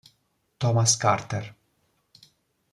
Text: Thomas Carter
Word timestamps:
Thomas 0.57 0.97
Carter 0.97 1.45